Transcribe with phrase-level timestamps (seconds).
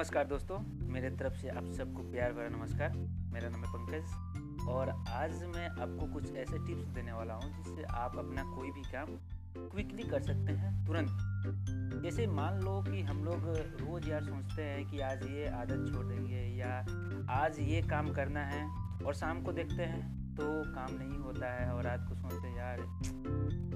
[0.00, 2.92] नमस्कार दोस्तों, मेरे तरफ़ से आप सबको प्यार भरा नमस्कार।
[3.32, 7.82] मेरा नाम है पंकज और आज मैं आपको कुछ ऐसे टिप्स देने वाला हूँ जिससे
[7.94, 9.06] आप अपना कोई भी काम
[9.70, 13.44] क्विकली कर सकते हैं, तुरंत। जैसे मान लो कि हम लोग
[13.82, 16.72] रोज़ यार सोचते हैं कि आज ये आदत छोड़ देंगे या
[17.34, 18.64] आज ये काम करना है
[19.04, 20.02] और शाम को देखते हैं
[20.36, 22.78] तो काम नहीं होता है और रात को सोचते हैं, यार,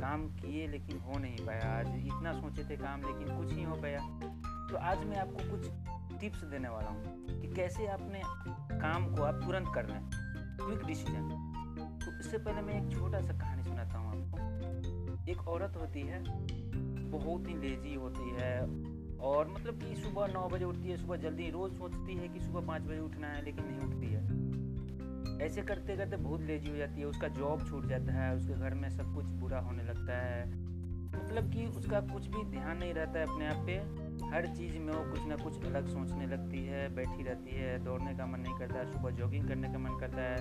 [0.00, 3.76] काम किए लेकिन हो नहीं पाया। आज इतना सोचे थे काम लेकिन कुछ नहीं हो
[3.76, 3.98] पाया।
[4.70, 5.68] तो आज मैं आपको कुछ
[6.24, 8.20] टिप्स देने वाला हूँ कि कैसे अपने
[8.80, 10.10] काम को आप तुरंत कर रहे हैं।
[10.56, 11.28] क्विक डिसीज़न
[12.06, 16.24] तो इससे पहले मैं एक छोटा सा कहानी सुनाता हूँ आपको। एक औरत होती है,
[17.10, 18.60] बहुत ही लेजी होती है
[19.16, 22.66] और मतलब कि सुबह नौ बजे उठती है, सुबह जल्दी, रोज़ सोचती है कि सुबह
[22.66, 27.00] पाँच बजे उठना है, लेकिन नहीं उठती है। ऐसे करते करते बहुत लेजी हो जाती
[27.00, 30.73] है, उसका जॉब छूट जाता है, उसके घर में सब कुछ बुरा होने लगता है।
[31.14, 34.92] मतलब कि उसका कुछ भी ध्यान नहीं रहता है अपने आप पे। हर चीज़ में
[34.92, 38.54] वो कुछ ना कुछ अलग सोचने लगती है, बैठी रहती है, दौड़ने का मन नहीं
[38.54, 40.36] करता, सुबह जॉगिंग करने का मन करता है,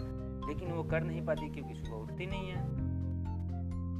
[0.48, 2.84] लेकिन वो कर नहीं पाती क्योंकि सुबह उठती नहीं है।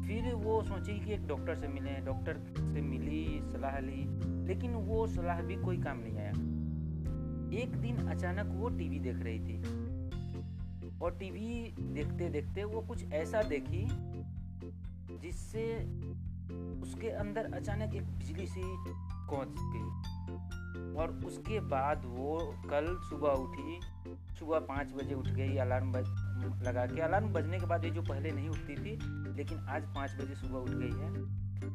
[0.08, 4.06] फिर वो सोची कि एक डॉक्टर से मिले डॉक्टर से मिली, सलाह ली,
[4.48, 6.32] लेकिन वो सलाह भी कोई काम नहीं आया।
[7.64, 9.84] एक दिन अचानक वो टीवी देख रही थी।
[11.02, 13.88] और टीवी देखते देखते वो कुछ ऐसा देखी
[15.18, 15.64] जिससे
[16.94, 19.86] उसके अंदर अचानक एक बिजली सी पहुँच गई।
[20.96, 23.80] और उसके बाद वो कल सुबह उठी
[24.40, 26.06] सुबह पाँच बजे उठ गई अलार्म बज
[26.68, 29.00] लगा के। अलार्म बजने के बाद ये जो पहले नहीं उठती थी
[29.36, 31.10] लेकिन आज पाँच बजे सुबह उठ गई है।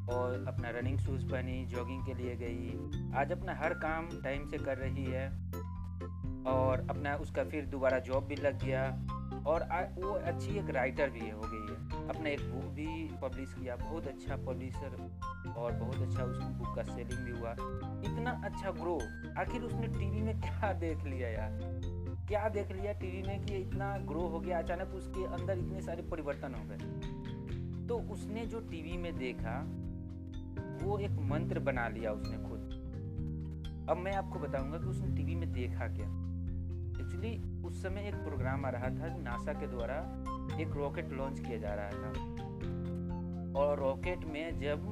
[0.07, 2.79] और अपना रनिंग शूज़ पहनी जॉगिंग के लिए गई।
[3.17, 5.29] आज अपना हर काम टाइम से कर रही है।
[6.47, 8.85] और अपना उसका फिर दोबारा जॉब भी लग गया।
[9.47, 11.88] और आ, वो अच्छी एक राइटर भी है हो गई है।
[12.19, 15.11] अपना एक बुक भी पब्लिश किया, बहुत अच्छा पब्लिशर
[15.57, 17.53] और बहुत अच्छा उस बुक का सेलिंग भी हुआ।
[18.13, 19.01] इतना अच्छा ग्रो
[19.39, 21.81] आखिर उसने टीवी में क्या देख लिया यार?
[22.29, 26.03] क्या देख लिया टीवी में कि इतना ग्रो हो गया, अचानक उसके अंदर इतने सारे
[26.03, 26.77] परिवर्तन हो गए?
[27.87, 29.67] तो उसने जो टीवी में देखा,
[30.87, 32.61] वो एक मंत्र बना लिया उसने खुद।
[33.91, 36.28] अब मैं आपको बताऊँगा कि उसने टीवी में देखा क्या।
[37.01, 39.97] एक्चुअली उस समय एक प्रोग्राम आ रहा था नासा के द्वारा,
[40.61, 42.09] एक रॉकेट लॉन्च किया जा रहा था।
[43.61, 44.87] और रॉकेट में जब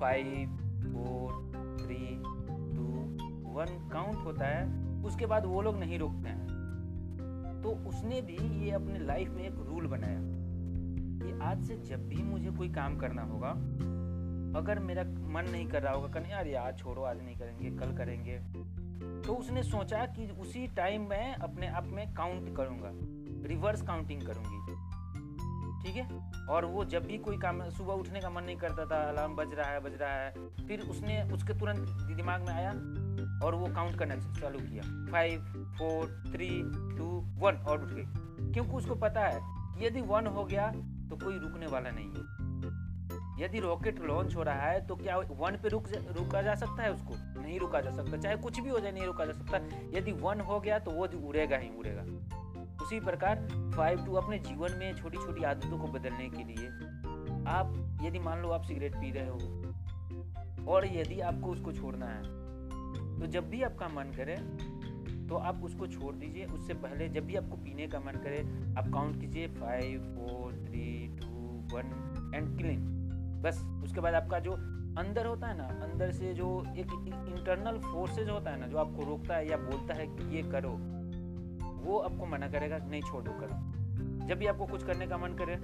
[0.00, 0.48] five
[0.92, 1.32] four
[1.82, 2.22] three
[2.74, 2.82] two
[3.52, 6.50] one count होता है, उसके बाद वो लोग नहीं रुकते हैं।
[7.62, 10.20] तो उसने भी ये अपने लाइफ में एक रूल बनाया
[11.22, 13.50] कि आज से जब भी मुझे कोई काम करना होगा,
[14.58, 17.96] अगर मेरा मन नहीं कर रहा होगा कहीं यार यार, छोड़ो, आज नहीं करेंगे, कल
[17.96, 18.40] करेंगे।
[19.02, 22.90] तो उसने सोचा कि उसी टाइम मैं अपने आप में काउंट करूँगा
[23.48, 24.60] रिवर्स काउंटिंग करूँगी।
[25.82, 26.30] ठीक है?
[26.48, 29.54] और वो जब भी कोई काम, सुबह उठने का मन नहीं करता था अलार्म बज
[29.54, 32.70] रहा है, बज रहा है, फिर उसने, उसके तुरंत दिमाग में आया
[33.46, 35.40] और वो काउंट करना चालू किया। Five
[35.78, 36.48] four three
[36.98, 37.04] two
[37.38, 38.04] one और उठ गई।
[38.52, 39.40] क्योंकि उसको पता है
[39.86, 40.70] यदि वन हो गया
[41.10, 42.40] तो कोई रुकने वाला नहीं है।
[43.44, 46.92] यदि रॉकेट लॉन्च हो रहा है तो क्या वन पे रुक रुका जा सकता है
[46.92, 47.29] उसको?
[47.50, 49.58] नहीं रुका जा सकता, चाहे कुछ भी हो जाए नहीं रुका जा सकता,
[49.98, 52.02] यदि वन हो गया तो वो उड़ेगा ही उड़ेगा।
[52.82, 53.46] उसी प्रकार
[53.76, 56.68] फाइव टू अपने जीवन में छोटी छोटी आदतों को बदलने के लिए
[57.50, 62.22] आप यदि मान लो आप सिगरेट पी रहे हो और यदि आपको उसको छोड़ना है
[63.20, 64.36] तो जब भी आपका मन करे
[65.28, 68.38] तो आप उसको छोड़ दीजिए। उससे पहले जब भी आपको पीने का मन करे,
[68.78, 70.86] आप काउंट कीजिए five four three
[71.18, 71.26] two
[71.74, 72.80] one and clean
[73.44, 74.56] बस, उसके बाद आपका जो
[74.98, 76.92] अंदर होता है ना, अंदर से जो एक
[77.28, 80.70] इंटरनल फोर्सेज होता है ना, जो आपको रोकता है या बोलता है कि ये करो,
[81.84, 85.56] वो आपको मना करेगा नहीं छोड़ो, करो। जब भी आपको कुछ करने का मन करे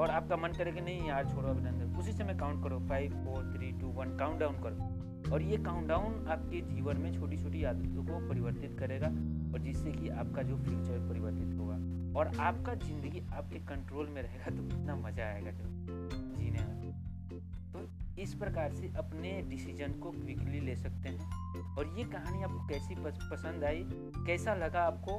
[0.00, 3.12] और आपका मन करे कि नहीं यार छोड़ो अपने अंदर, उसी समय काउंट करो five
[3.24, 7.36] four three two one count down करो। और ये काउंट डाउन आपके जीवन में छोटी
[7.36, 9.06] छोटी आदतों को परिवर्तित करेगा
[9.52, 11.74] और जिससे कि आपका जो फ्यूचर परिवर्तित होगा।
[12.18, 15.81] और आपका ज़िंदगी आपके कंट्रोल में रहेगा तो कितना मज़ा आएगा में
[18.22, 22.94] इस प्रकार से अपने डिसीज़न को क्विकली ले सकते हैं। और ये कहानी आपको कैसी
[23.30, 23.84] पसंद आई?
[24.26, 25.16] कैसा लगा आपको?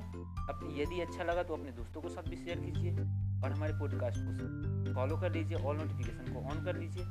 [0.54, 2.92] अपने यदि अच्छा लगा तो अपने दोस्तों को साथ भी शेयर कीजिए
[3.44, 7.04] और हमारे पॉडकास्ट को फॉलो कर लीजिए ऑल नोटिफिकेशन को ऑन कर लीजिए।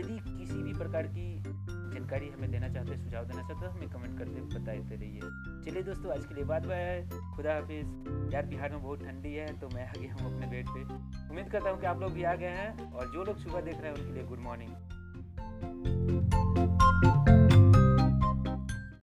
[0.00, 3.88] यदि किसी भी प्रकार की जानकारी हमें देना चाहते हैं, सुझाव देना चाहते हैं, हमें
[3.88, 5.20] कमेंट करते बताते रहिए।
[5.64, 9.58] चलिए दोस्तों, आज के लिए बात बाय। खुदा हाफिज़। यार बिहार में बहुत ठंडी है
[9.60, 10.82] तो मैं आ गया हूँ अपने बेड पे
[11.30, 13.80] उम्मीद करता हूँ कि आप लोग भी आ गए हैं और जो लोग सुबह देख
[13.80, 14.70] रहे हैं उनके लिए गुड मॉर्निंग